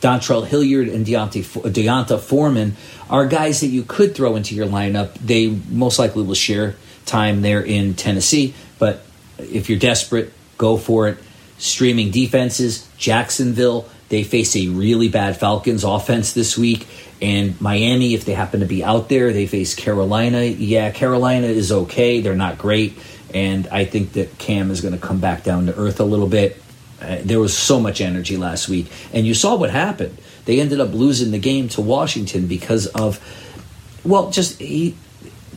Dontrell 0.00 0.46
Hilliard 0.46 0.88
and 0.88 1.06
Deontay, 1.06 1.72
D'Onta 1.72 2.18
Foreman 2.18 2.76
are 3.08 3.26
guys 3.26 3.60
that 3.60 3.68
you 3.68 3.82
could 3.82 4.14
throw 4.14 4.36
into 4.36 4.54
your 4.54 4.66
lineup. 4.66 5.14
They 5.14 5.48
most 5.48 5.98
likely 5.98 6.22
will 6.22 6.34
share 6.34 6.76
time 7.06 7.42
there 7.42 7.60
in 7.62 7.94
Tennessee, 7.94 8.54
but 8.78 9.02
if 9.38 9.68
you're 9.68 9.78
desperate, 9.78 10.32
go 10.58 10.76
for 10.76 11.08
it. 11.08 11.18
Streaming 11.58 12.10
defenses, 12.10 12.88
Jacksonville, 12.96 13.86
they 14.10 14.24
face 14.24 14.56
a 14.56 14.68
really 14.68 15.08
bad 15.08 15.36
Falcons 15.36 15.84
offense 15.84 16.32
this 16.32 16.58
week. 16.58 16.86
And 17.22 17.58
Miami, 17.60 18.14
if 18.14 18.24
they 18.24 18.32
happen 18.32 18.60
to 18.60 18.66
be 18.66 18.82
out 18.82 19.08
there, 19.08 19.32
they 19.32 19.46
face 19.46 19.74
Carolina. 19.74 20.42
Yeah, 20.42 20.90
Carolina 20.90 21.46
is 21.46 21.70
okay. 21.70 22.20
They're 22.20 22.34
not 22.34 22.58
great. 22.58 22.98
And 23.32 23.68
I 23.68 23.84
think 23.84 24.14
that 24.14 24.38
Cam 24.38 24.70
is 24.70 24.80
going 24.80 24.94
to 24.94 25.00
come 25.00 25.20
back 25.20 25.44
down 25.44 25.66
to 25.66 25.76
earth 25.76 26.00
a 26.00 26.04
little 26.04 26.26
bit. 26.26 26.59
Uh, 27.00 27.18
there 27.22 27.40
was 27.40 27.56
so 27.56 27.80
much 27.80 28.00
energy 28.00 28.36
last 28.36 28.68
week. 28.68 28.90
And 29.12 29.26
you 29.26 29.34
saw 29.34 29.56
what 29.56 29.70
happened. 29.70 30.18
They 30.44 30.60
ended 30.60 30.80
up 30.80 30.92
losing 30.92 31.30
the 31.30 31.38
game 31.38 31.68
to 31.70 31.80
Washington 31.80 32.46
because 32.46 32.86
of, 32.88 33.18
well, 34.04 34.30
just 34.30 34.60
he, 34.60 34.96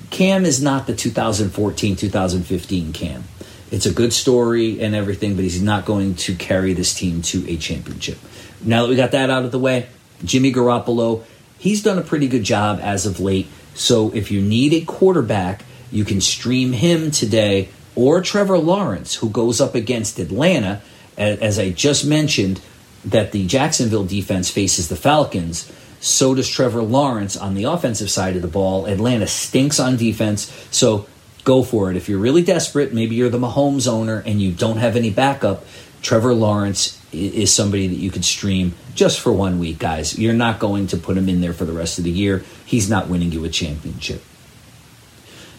Cam 0.09 0.45
is 0.45 0.61
not 0.61 0.87
the 0.87 0.95
2014 0.95 1.95
2015 1.95 2.93
Cam. 2.93 3.23
It's 3.71 3.87
a 3.87 3.93
good 3.93 4.13
story 4.13 4.81
and 4.81 4.93
everything, 4.93 5.35
but 5.35 5.43
he's 5.43 5.61
not 5.61 5.85
going 5.85 6.15
to 6.15 6.35
carry 6.35 6.73
this 6.73 6.93
team 6.93 7.23
to 7.23 7.49
a 7.49 7.57
championship. 7.57 8.19
Now 8.61 8.83
that 8.83 8.89
we 8.89 8.95
got 8.95 9.11
that 9.11 9.31
out 9.31 9.45
of 9.45 9.51
the 9.51 9.57
way, 9.57 9.87
Jimmy 10.23 10.53
Garoppolo, 10.53 11.23
he's 11.57 11.81
done 11.81 11.97
a 11.97 12.03
pretty 12.03 12.27
good 12.27 12.43
job 12.43 12.79
as 12.81 13.05
of 13.07 13.19
late. 13.19 13.47
So 13.73 14.13
if 14.13 14.29
you 14.29 14.41
need 14.41 14.73
a 14.73 14.81
quarterback, 14.85 15.65
you 15.91 16.05
can 16.05 16.21
stream 16.21 16.73
him 16.73 17.09
today 17.09 17.69
or 17.95 18.21
Trevor 18.21 18.57
Lawrence, 18.57 19.15
who 19.15 19.29
goes 19.29 19.59
up 19.59 19.75
against 19.75 20.19
Atlanta. 20.19 20.81
As 21.17 21.59
I 21.59 21.71
just 21.71 22.05
mentioned, 22.05 22.61
that 23.05 23.31
the 23.31 23.45
Jacksonville 23.45 24.05
defense 24.05 24.49
faces 24.49 24.89
the 24.89 24.95
Falcons. 24.95 25.71
So 25.99 26.35
does 26.35 26.49
Trevor 26.49 26.81
Lawrence 26.81 27.37
on 27.37 27.53
the 27.53 27.65
offensive 27.65 28.09
side 28.09 28.35
of 28.35 28.41
the 28.41 28.47
ball. 28.47 28.85
Atlanta 28.85 29.27
stinks 29.27 29.79
on 29.79 29.97
defense. 29.97 30.51
So 30.71 31.07
go 31.43 31.63
for 31.63 31.91
it. 31.91 31.97
If 31.97 32.09
you're 32.09 32.19
really 32.19 32.43
desperate, 32.43 32.93
maybe 32.93 33.15
you're 33.15 33.29
the 33.29 33.39
Mahomes 33.39 33.87
owner 33.87 34.23
and 34.25 34.41
you 34.41 34.51
don't 34.51 34.77
have 34.77 34.95
any 34.95 35.09
backup, 35.09 35.65
Trevor 36.01 36.33
Lawrence 36.33 36.99
is 37.13 37.53
somebody 37.53 37.87
that 37.87 37.95
you 37.95 38.11
could 38.11 38.25
stream 38.25 38.73
just 38.95 39.19
for 39.19 39.31
one 39.31 39.59
week, 39.59 39.79
guys. 39.79 40.17
You're 40.19 40.33
not 40.33 40.59
going 40.59 40.87
to 40.87 40.97
put 40.97 41.17
him 41.17 41.29
in 41.29 41.41
there 41.41 41.53
for 41.53 41.65
the 41.65 41.73
rest 41.73 41.97
of 41.97 42.03
the 42.03 42.11
year. 42.11 42.43
He's 42.65 42.89
not 42.89 43.07
winning 43.07 43.31
you 43.31 43.45
a 43.45 43.49
championship. 43.49 44.23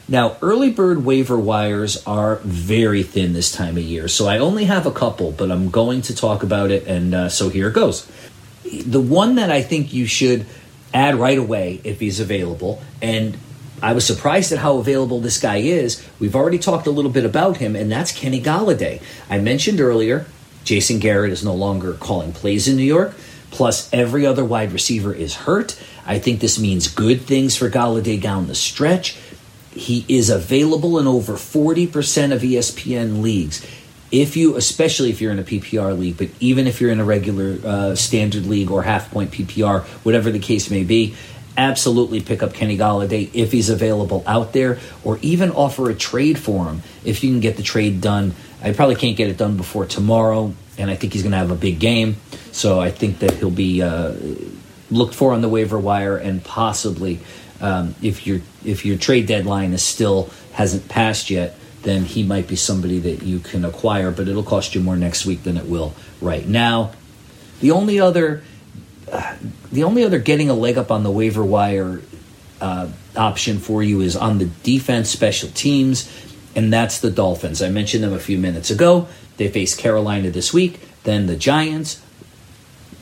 Now, 0.06 0.36
early 0.42 0.70
bird 0.70 1.04
waiver 1.04 1.38
wires 1.38 2.02
are 2.06 2.36
very 2.36 3.02
thin 3.02 3.32
this 3.32 3.50
time 3.50 3.78
of 3.78 3.82
year, 3.82 4.06
so 4.06 4.26
I 4.26 4.38
only 4.38 4.64
have 4.66 4.84
a 4.84 4.90
couple, 4.90 5.32
but 5.32 5.50
I'm 5.50 5.70
going 5.70 6.02
to 6.02 6.14
talk 6.14 6.42
about 6.42 6.70
it, 6.70 6.86
and 6.86 7.14
uh, 7.14 7.28
so 7.30 7.48
here 7.48 7.68
it 7.68 7.74
goes. 7.74 8.06
The 8.64 9.00
one 9.00 9.36
that 9.36 9.50
I 9.50 9.62
think 9.62 9.94
you 9.94 10.04
should 10.06 10.44
add 10.92 11.14
right 11.14 11.38
away 11.38 11.80
if 11.84 12.00
he's 12.00 12.20
available, 12.20 12.82
and 13.00 13.38
I 13.82 13.94
was 13.94 14.06
surprised 14.06 14.52
at 14.52 14.58
how 14.58 14.76
available 14.76 15.20
this 15.20 15.38
guy 15.40 15.56
is. 15.56 16.06
We've 16.18 16.36
already 16.36 16.58
talked 16.58 16.86
a 16.86 16.90
little 16.90 17.10
bit 17.10 17.24
about 17.24 17.56
him, 17.56 17.74
and 17.74 17.90
that's 17.90 18.12
Kenny 18.12 18.42
Golladay. 18.42 19.02
I 19.30 19.38
mentioned 19.38 19.80
earlier, 19.80 20.26
Jason 20.64 20.98
Garrett 20.98 21.32
is 21.32 21.44
no 21.44 21.54
longer 21.54 21.94
calling 21.94 22.32
plays 22.32 22.68
in 22.68 22.76
New 22.76 22.82
York. 22.84 23.14
Plus, 23.50 23.88
every 23.92 24.26
other 24.26 24.44
wide 24.44 24.72
receiver 24.72 25.14
is 25.14 25.34
hurt. 25.34 25.80
I 26.04 26.18
think 26.18 26.40
this 26.40 26.58
means 26.58 26.88
good 26.88 27.22
things 27.22 27.56
for 27.56 27.70
Galladay 27.70 28.20
down 28.20 28.48
the 28.48 28.54
stretch. 28.54 29.16
He 29.74 30.04
is 30.08 30.30
available 30.30 30.98
in 30.98 31.06
over 31.06 31.34
40% 31.34 32.32
of 32.32 32.42
ESPN 32.42 33.22
leagues. 33.22 33.66
If 34.12 34.36
you, 34.36 34.56
especially 34.56 35.10
if 35.10 35.20
you're 35.20 35.32
in 35.32 35.40
a 35.40 35.44
PPR 35.44 35.98
league, 35.98 36.16
but 36.16 36.28
even 36.38 36.68
if 36.68 36.80
you're 36.80 36.92
in 36.92 37.00
a 37.00 37.04
regular 37.04 37.58
uh, 37.64 37.94
standard 37.96 38.46
league 38.46 38.70
or 38.70 38.84
half 38.84 39.10
point 39.10 39.32
PPR, 39.32 39.82
whatever 40.04 40.30
the 40.30 40.38
case 40.38 40.70
may 40.70 40.84
be, 40.84 41.16
absolutely 41.56 42.20
pick 42.20 42.42
up 42.42 42.54
Kenny 42.54 42.76
Golladay 42.76 43.30
if 43.32 43.52
he's 43.52 43.70
available 43.70 44.22
out 44.26 44.52
there, 44.52 44.78
or 45.02 45.18
even 45.22 45.50
offer 45.50 45.90
a 45.90 45.94
trade 45.94 46.38
for 46.38 46.66
him 46.66 46.82
if 47.04 47.24
you 47.24 47.30
can 47.30 47.40
get 47.40 47.56
the 47.56 47.62
trade 47.62 48.00
done. 48.00 48.34
I 48.62 48.72
probably 48.72 48.96
can't 48.96 49.16
get 49.16 49.28
it 49.28 49.36
done 49.36 49.56
before 49.56 49.86
tomorrow, 49.86 50.54
and 50.78 50.90
I 50.90 50.96
think 50.96 51.12
he's 51.12 51.22
going 51.22 51.32
to 51.32 51.38
have 51.38 51.50
a 51.50 51.56
big 51.56 51.78
game. 51.78 52.16
So 52.52 52.80
I 52.80 52.90
think 52.90 53.18
that 53.18 53.32
he'll 53.34 53.50
be 53.50 53.82
uh, 53.82 54.14
looked 54.90 55.14
for 55.14 55.32
on 55.32 55.40
the 55.40 55.48
waiver 55.48 55.78
wire 55.78 56.16
and 56.16 56.42
possibly 56.42 57.20
um, 57.60 57.94
if 58.02 58.26
your 58.26 58.40
if 58.64 58.84
your 58.84 58.96
trade 58.98 59.26
deadline 59.26 59.72
is 59.72 59.82
still 59.82 60.30
hasn't 60.52 60.88
passed 60.88 61.30
yet, 61.30 61.56
then 61.82 62.04
he 62.04 62.22
might 62.22 62.48
be 62.48 62.56
somebody 62.56 62.98
that 63.00 63.22
you 63.22 63.38
can 63.38 63.64
acquire, 63.64 64.10
but 64.10 64.28
it'll 64.28 64.42
cost 64.42 64.74
you 64.74 64.80
more 64.80 64.96
next 64.96 65.26
week 65.26 65.42
than 65.42 65.56
it 65.56 65.66
will 65.66 65.94
right 66.20 66.46
now. 66.46 66.92
The 67.60 67.70
only 67.70 68.00
other 68.00 68.42
the 69.70 69.84
only 69.84 70.04
other 70.04 70.18
getting 70.18 70.50
a 70.50 70.54
leg 70.54 70.78
up 70.78 70.90
on 70.90 71.02
the 71.02 71.10
waiver 71.10 71.44
wire 71.44 72.00
uh, 72.60 72.88
option 73.16 73.58
for 73.58 73.82
you 73.82 74.00
is 74.00 74.16
on 74.16 74.38
the 74.38 74.46
defense 74.62 75.10
special 75.10 75.48
teams, 75.50 76.10
and 76.54 76.72
that's 76.72 77.00
the 77.00 77.10
Dolphins. 77.10 77.62
I 77.62 77.68
mentioned 77.70 78.02
them 78.02 78.12
a 78.12 78.18
few 78.18 78.38
minutes 78.38 78.70
ago. 78.70 79.08
They 79.36 79.48
face 79.48 79.74
Carolina 79.74 80.30
this 80.30 80.52
week, 80.52 80.80
then 81.04 81.26
the 81.26 81.36
Giants 81.36 82.00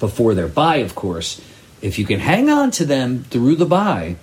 before 0.01 0.35
their 0.35 0.49
bye, 0.49 0.77
of 0.77 0.95
course. 0.95 1.41
If 1.81 1.99
you 1.99 2.05
can 2.05 2.21
hang 2.21 2.49
on 2.49 2.71
to 2.73 2.85
them 2.85 3.25
through 3.25 3.57
the 3.57 3.67
bye, 3.67 4.17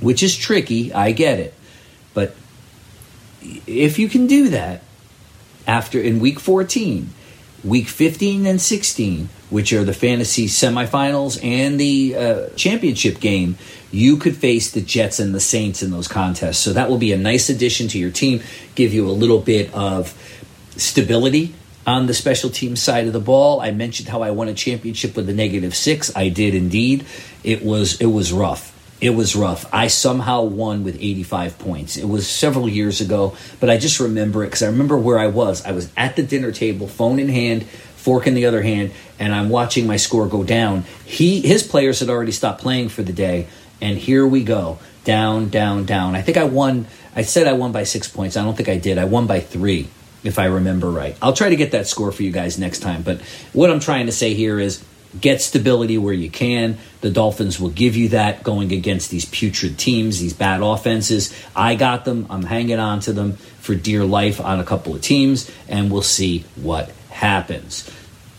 which 0.00 0.22
is 0.22 0.36
tricky. 0.36 0.92
I 0.92 1.12
get 1.12 1.38
it. 1.38 1.54
But 2.14 2.34
if 3.66 3.98
you 3.98 4.08
can 4.08 4.26
do 4.26 4.48
that 4.50 4.82
after 5.66 6.00
in 6.00 6.20
week 6.20 6.40
14, 6.40 7.10
week 7.64 7.88
15 7.88 8.46
and 8.46 8.60
16, 8.60 9.28
which 9.50 9.72
are 9.72 9.84
the 9.84 9.92
fantasy 9.92 10.46
semifinals 10.46 11.42
and 11.42 11.78
the 11.78 12.16
uh, 12.16 12.48
championship 12.56 13.20
game, 13.20 13.56
you 13.90 14.16
could 14.16 14.36
face 14.36 14.70
the 14.70 14.80
Jets 14.80 15.18
and 15.18 15.34
the 15.34 15.40
Saints 15.40 15.82
in 15.82 15.90
those 15.90 16.08
contests. 16.08 16.58
So 16.58 16.72
that 16.72 16.88
will 16.88 16.98
be 16.98 17.12
a 17.12 17.18
nice 17.18 17.48
addition 17.48 17.88
to 17.88 17.98
your 17.98 18.10
team, 18.10 18.42
give 18.74 18.92
you 18.92 19.08
a 19.08 19.12
little 19.12 19.40
bit 19.40 19.72
of 19.72 20.14
stability 20.76 21.54
on 21.86 22.06
the 22.06 22.14
special 22.14 22.50
team 22.50 22.76
side 22.76 23.06
of 23.06 23.12
the 23.12 23.20
ball. 23.20 23.60
I 23.60 23.70
mentioned 23.70 24.08
how 24.08 24.22
I 24.22 24.32
won 24.32 24.48
a 24.48 24.54
championship 24.54 25.16
with 25.16 25.28
a 25.28 25.34
negative 25.34 25.74
six. 25.74 26.14
I 26.16 26.28
did 26.28 26.54
indeed. 26.54 27.06
It 27.44 27.64
was 27.64 28.00
it 28.00 28.06
was 28.06 28.32
rough. 28.32 28.75
It 29.00 29.10
was 29.10 29.36
rough. 29.36 29.66
I 29.74 29.88
somehow 29.88 30.42
won 30.42 30.82
with 30.82 30.96
85 30.96 31.58
points. 31.58 31.96
It 31.96 32.08
was 32.08 32.26
several 32.26 32.68
years 32.68 33.00
ago, 33.00 33.36
but 33.60 33.68
I 33.68 33.76
just 33.76 34.00
remember 34.00 34.42
it 34.42 34.46
because 34.46 34.62
I 34.62 34.68
remember 34.68 34.96
where 34.96 35.18
I 35.18 35.26
was. 35.26 35.64
I 35.66 35.72
was 35.72 35.90
at 35.96 36.16
the 36.16 36.22
dinner 36.22 36.50
table, 36.50 36.88
phone 36.88 37.18
in 37.18 37.28
hand, 37.28 37.64
fork 37.64 38.26
in 38.26 38.34
the 38.34 38.46
other 38.46 38.62
hand, 38.62 38.92
and 39.18 39.34
I'm 39.34 39.50
watching 39.50 39.86
my 39.86 39.96
score 39.96 40.26
go 40.26 40.44
down. 40.44 40.84
He 41.04 41.42
his 41.42 41.62
players 41.62 42.00
had 42.00 42.08
already 42.08 42.32
stopped 42.32 42.62
playing 42.62 42.88
for 42.88 43.02
the 43.02 43.12
day, 43.12 43.48
and 43.82 43.98
here 43.98 44.26
we 44.26 44.42
go. 44.42 44.78
Down, 45.04 45.50
down, 45.50 45.84
down. 45.84 46.16
I 46.16 46.22
think 46.22 46.38
I 46.38 46.44
won 46.44 46.86
I 47.14 47.22
said 47.22 47.46
I 47.46 47.52
won 47.52 47.72
by 47.72 47.84
6 47.84 48.08
points. 48.08 48.36
I 48.36 48.44
don't 48.44 48.56
think 48.56 48.68
I 48.68 48.76
did. 48.76 48.98
I 48.98 49.04
won 49.04 49.26
by 49.26 49.40
3 49.40 49.88
if 50.24 50.38
I 50.38 50.46
remember 50.46 50.90
right. 50.90 51.16
I'll 51.20 51.32
try 51.32 51.50
to 51.50 51.56
get 51.56 51.72
that 51.72 51.86
score 51.86 52.12
for 52.12 52.22
you 52.22 52.32
guys 52.32 52.58
next 52.58 52.80
time, 52.80 53.02
but 53.02 53.20
what 53.52 53.70
I'm 53.70 53.80
trying 53.80 54.06
to 54.06 54.12
say 54.12 54.34
here 54.34 54.58
is 54.58 54.82
get 55.20 55.40
stability 55.40 55.98
where 55.98 56.14
you 56.14 56.30
can. 56.30 56.78
The 57.00 57.10
Dolphins 57.10 57.58
will 57.60 57.70
give 57.70 57.96
you 57.96 58.08
that 58.10 58.42
going 58.42 58.72
against 58.72 59.10
these 59.10 59.24
putrid 59.24 59.78
teams, 59.78 60.20
these 60.20 60.32
bad 60.32 60.62
offenses. 60.62 61.34
I 61.54 61.74
got 61.74 62.04
them. 62.04 62.26
I'm 62.30 62.44
hanging 62.44 62.78
on 62.78 63.00
to 63.00 63.12
them 63.12 63.34
for 63.34 63.74
dear 63.74 64.04
life 64.04 64.40
on 64.40 64.60
a 64.60 64.64
couple 64.64 64.94
of 64.94 65.02
teams, 65.02 65.50
and 65.68 65.90
we'll 65.90 66.02
see 66.02 66.44
what 66.56 66.90
happens. 67.10 67.90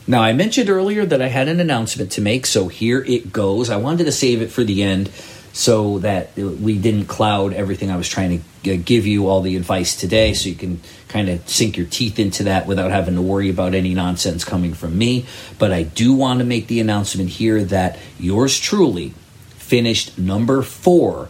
Now, 0.10 0.22
I 0.22 0.32
mentioned 0.32 0.70
earlier 0.70 1.06
that 1.06 1.22
I 1.22 1.28
had 1.28 1.50
an 1.50 1.60
announcement 1.60 2.12
to 2.14 2.22
make, 2.22 2.46
so 2.46 2.70
here 2.70 3.04
it 3.04 3.34
goes. 3.34 3.70
I 3.70 3.76
wanted 3.76 4.06
to 4.06 4.12
save 4.12 4.42
it 4.42 4.52
for 4.52 4.64
the 4.64 4.82
end 4.82 5.10
so 5.58 5.98
that 5.98 6.36
we 6.36 6.78
didn't 6.78 7.08
cloud 7.08 7.52
everything 7.52 7.90
I 7.90 7.98
was 7.98 8.08
trying 8.08 8.44
to 8.62 8.78
give 8.78 9.08
you, 9.08 9.28
all 9.28 9.42
the 9.42 9.56
advice 9.56 9.96
today, 9.96 10.36
so 10.36 10.50
you 10.50 10.56
can 10.56 10.80
kind 11.08 11.30
of 11.30 11.50
sink 11.50 11.78
your 11.78 11.88
teeth 11.88 12.20
into 12.20 12.44
that 12.44 12.68
without 12.68 12.92
having 12.92 13.16
to 13.16 13.24
worry 13.24 13.50
about 13.50 13.74
any 13.74 13.96
nonsense 13.96 14.46
coming 14.46 14.76
from 14.76 14.96
me. 14.96 15.26
But 15.58 15.74
I 15.74 15.82
do 15.82 16.14
want 16.14 16.42
to 16.42 16.46
make 16.46 16.68
the 16.68 16.80
announcement 16.80 17.32
here 17.32 17.64
that 17.64 17.98
yours 18.20 18.60
truly 18.60 19.16
finished 19.56 20.20
number 20.20 20.62
four 20.62 21.28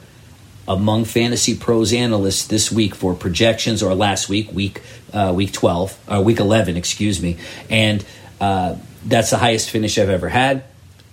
among 0.67 1.05
fantasy 1.05 1.55
pros 1.55 1.93
analysts 1.93 2.47
this 2.47 2.69
week 2.69 2.95
for 2.95 3.13
projections 3.13 3.81
or 3.81 3.95
last 3.95 4.27
week 4.27 4.51
week 4.51 4.81
uh, 5.13 5.31
week 5.33 5.53
12 5.53 5.97
uh, 6.11 6.21
week 6.21 6.39
11 6.41 6.75
excuse 6.75 7.21
me 7.21 7.37
and 7.69 8.05
uh, 8.41 8.75
that's 9.05 9.29
the 9.29 9.37
highest 9.37 9.69
finish 9.69 9.97
i've 9.97 10.09
ever 10.09 10.27
had 10.27 10.65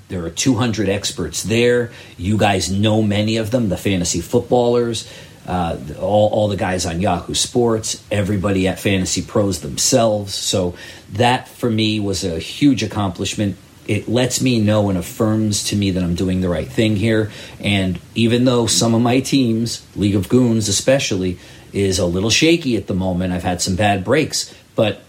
there 0.09 0.25
are 0.25 0.31
200 0.31 0.89
experts 0.89 1.43
there. 1.43 1.91
You 2.17 2.37
guys 2.37 2.71
know 2.71 3.03
many 3.03 3.39
of 3.39 3.51
them, 3.51 3.69
the 3.69 3.77
fantasy 3.77 4.21
footballers, 4.21 5.11
uh, 5.47 5.79
all, 5.99 6.31
all 6.31 6.49
the 6.49 6.57
guys 6.57 6.87
on 6.87 7.01
Yahoo 7.01 7.35
Sports, 7.35 8.03
everybody 8.11 8.69
at 8.69 8.79
Fantasy 8.79 9.23
Pros 9.23 9.61
themselves. 9.61 10.35
So 10.35 10.75
that 11.13 11.49
for 11.49 11.71
me 11.71 12.01
was 12.01 12.25
a 12.25 12.39
huge 12.39 12.83
accomplishment. 12.83 13.57
It 13.87 14.09
lets 14.09 14.41
me 14.41 14.61
know 14.61 14.89
and 14.89 14.99
affirms 14.99 15.65
to 15.65 15.77
me 15.77 15.91
that 15.91 16.03
I'm 16.03 16.15
doing 16.15 16.41
the 16.41 16.49
right 16.49 16.69
thing 16.69 16.97
here. 16.97 17.31
And 17.61 18.01
even 18.15 18.45
though 18.45 18.67
some 18.67 18.95
of 18.95 19.03
my 19.03 19.21
teams, 19.21 19.87
League 19.95 20.17
of 20.17 20.29
Goons 20.29 20.69
especially, 20.69 21.39
is 21.73 21.99
a 21.99 22.07
little 22.07 22.31
shaky 22.31 22.77
at 22.77 22.87
the 22.87 22.95
moment, 22.95 23.33
I've 23.33 23.43
had 23.43 23.61
some 23.61 23.77
bad 23.77 24.05
breaks, 24.05 24.55
but 24.75 25.03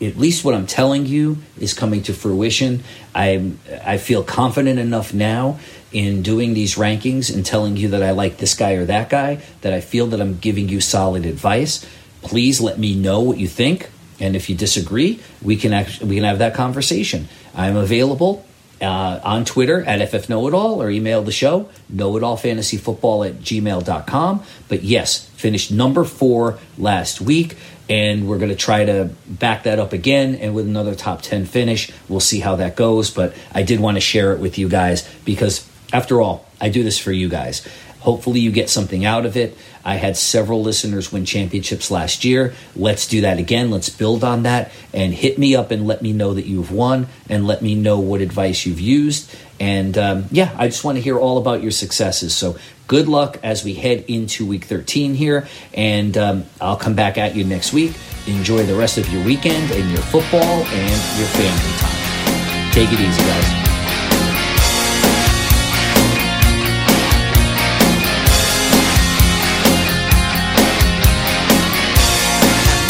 at 0.00 0.16
least 0.16 0.44
what 0.44 0.54
I'm 0.54 0.66
telling 0.66 1.06
you 1.06 1.38
is 1.58 1.74
coming 1.74 2.02
to 2.04 2.14
fruition. 2.14 2.84
I 3.14 3.52
I 3.84 3.98
feel 3.98 4.22
confident 4.22 4.78
enough 4.78 5.12
now 5.12 5.58
in 5.92 6.22
doing 6.22 6.54
these 6.54 6.76
rankings 6.76 7.34
and 7.34 7.44
telling 7.44 7.76
you 7.76 7.88
that 7.88 8.02
I 8.02 8.10
like 8.10 8.38
this 8.38 8.54
guy 8.54 8.72
or 8.72 8.84
that 8.84 9.08
guy 9.08 9.42
that 9.62 9.72
I 9.72 9.80
feel 9.80 10.06
that 10.08 10.20
I'm 10.20 10.38
giving 10.38 10.68
you 10.68 10.80
solid 10.80 11.26
advice. 11.26 11.84
Please 12.22 12.60
let 12.60 12.78
me 12.78 12.94
know 12.94 13.20
what 13.20 13.38
you 13.38 13.48
think, 13.48 13.90
and 14.20 14.36
if 14.36 14.50
you 14.50 14.56
disagree, 14.56 15.20
we 15.42 15.56
can 15.56 15.72
actually, 15.72 16.08
we 16.08 16.16
can 16.16 16.24
have 16.24 16.38
that 16.38 16.54
conversation. 16.54 17.28
I'm 17.54 17.76
available 17.76 18.44
uh, 18.80 19.20
on 19.24 19.44
Twitter 19.44 19.82
at 19.84 20.10
FFKnowItAll 20.10 20.76
or 20.76 20.90
email 20.90 21.22
the 21.22 21.32
show, 21.32 21.68
knowitallfantasyfootball 21.92 23.28
at 23.28 23.40
gmail.com. 23.40 24.42
But 24.68 24.82
yes, 24.82 25.26
finished 25.30 25.70
number 25.70 26.04
four 26.04 26.58
last 26.76 27.20
week 27.20 27.56
and 27.88 28.28
we're 28.28 28.38
going 28.38 28.50
to 28.50 28.56
try 28.56 28.84
to 28.84 29.10
back 29.26 29.64
that 29.64 29.78
up 29.78 29.92
again 29.92 30.34
and 30.36 30.54
with 30.54 30.66
another 30.66 30.94
top 30.94 31.22
10 31.22 31.46
finish. 31.46 31.90
We'll 32.08 32.20
see 32.20 32.40
how 32.40 32.56
that 32.56 32.76
goes 32.76 33.10
but 33.10 33.34
i 33.52 33.62
did 33.62 33.80
want 33.80 33.96
to 33.96 34.00
share 34.00 34.32
it 34.32 34.40
with 34.40 34.58
you 34.58 34.68
guys 34.68 35.08
because 35.24 35.68
after 35.92 36.20
all 36.20 36.46
i 36.60 36.68
do 36.68 36.82
this 36.82 36.98
for 36.98 37.12
you 37.12 37.28
guys. 37.28 37.66
Hopefully 38.00 38.40
you 38.40 38.52
get 38.52 38.70
something 38.70 39.04
out 39.04 39.26
of 39.26 39.36
it. 39.36 39.56
I 39.84 39.96
had 39.96 40.16
several 40.16 40.62
listeners 40.62 41.12
win 41.12 41.24
championships 41.24 41.90
last 41.90 42.24
year. 42.24 42.54
Let's 42.76 43.08
do 43.08 43.22
that 43.22 43.38
again. 43.38 43.70
Let's 43.70 43.88
build 43.88 44.22
on 44.22 44.44
that 44.44 44.70
and 44.94 45.12
hit 45.12 45.36
me 45.36 45.56
up 45.56 45.72
and 45.72 45.86
let 45.86 46.00
me 46.00 46.12
know 46.12 46.32
that 46.34 46.46
you've 46.46 46.70
won 46.70 47.08
and 47.28 47.46
let 47.46 47.60
me 47.60 47.74
know 47.74 47.98
what 47.98 48.20
advice 48.20 48.66
you've 48.66 48.80
used. 48.80 49.34
And 49.58 49.98
um, 49.98 50.26
yeah, 50.30 50.54
I 50.56 50.68
just 50.68 50.84
want 50.84 50.96
to 50.96 51.02
hear 51.02 51.18
all 51.18 51.38
about 51.38 51.60
your 51.60 51.72
successes. 51.72 52.36
So 52.36 52.56
good 52.88 53.06
luck 53.06 53.38
as 53.44 53.62
we 53.62 53.74
head 53.74 54.04
into 54.08 54.44
week 54.44 54.64
13 54.64 55.14
here. 55.14 55.46
And 55.74 56.16
um, 56.18 56.44
I'll 56.60 56.76
come 56.76 56.94
back 56.94 57.16
at 57.16 57.36
you 57.36 57.44
next 57.44 57.72
week. 57.72 57.94
Enjoy 58.26 58.64
the 58.64 58.74
rest 58.74 58.98
of 58.98 59.08
your 59.12 59.24
weekend 59.24 59.70
and 59.70 59.90
your 59.90 60.02
football 60.02 60.40
and 60.42 61.18
your 61.18 61.28
family 61.28 61.72
time. 61.78 62.72
Take 62.72 62.92
it 62.92 62.98
easy, 62.98 63.22
guys. 63.22 63.68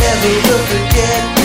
Never 0.01 0.49
will 0.49 0.65
forget 0.67 1.38